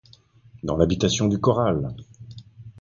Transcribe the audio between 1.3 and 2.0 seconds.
corral!